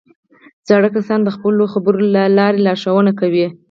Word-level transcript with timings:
زاړه 0.67 0.89
کسان 0.95 1.19
د 1.23 1.29
خپلو 1.35 1.63
خبرو 1.73 1.99
له 2.15 2.23
لارې 2.37 2.63
لارښوونه 2.65 3.11
کوي 3.19 3.47